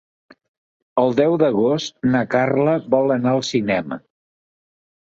El 1.01 1.13
deu 1.19 1.35
d'agost 1.43 2.09
na 2.17 2.25
Carla 2.35 2.75
vol 2.99 3.17
anar 3.21 3.37
al 3.39 3.47
cinema. 3.53 4.03